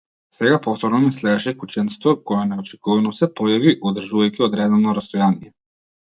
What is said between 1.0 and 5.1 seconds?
ме следеше кученцето, кое неочекувано се појави, одржувајќи одредено